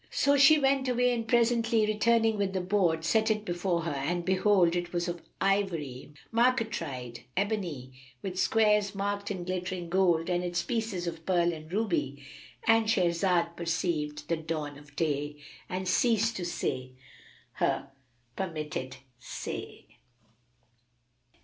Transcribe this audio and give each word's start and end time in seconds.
So 0.09 0.35
she 0.35 0.57
went 0.57 0.87
away 0.89 1.13
and 1.13 1.27
presently 1.27 1.85
returning 1.85 2.35
with 2.35 2.53
the 2.53 2.59
board, 2.59 3.05
set 3.05 3.29
it 3.29 3.45
before 3.45 3.81
her, 3.81 3.91
and 3.91 4.25
behold, 4.25 4.75
it 4.75 4.93
was 4.93 5.07
of 5.07 5.21
ivory 5.39 6.11
marquetried 6.31 7.25
ebony 7.37 7.93
with 8.23 8.39
squares 8.39 8.95
marked 8.95 9.29
in 9.29 9.43
glittering 9.43 9.89
gold, 9.91 10.27
and 10.27 10.43
its 10.43 10.63
pieces 10.63 11.05
of 11.05 11.23
pearl 11.27 11.53
and 11.53 11.71
ruby.—And 11.71 12.87
Shahrazad 12.87 13.55
perceived 13.55 14.27
the 14.27 14.37
dawn 14.37 14.79
of 14.79 14.95
day 14.95 15.35
and 15.69 15.87
ceased 15.87 16.35
to 16.37 16.45
say 16.45 16.93
her 17.61 17.91
permitted 18.35 18.97
say. 19.19 19.85